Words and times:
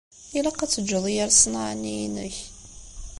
Ilaq 0.37 0.59
ad 0.61 0.69
teǧǧeḍ 0.71 1.05
yir 1.15 1.29
ṣṣenɛa-nni-inek. 1.35 2.35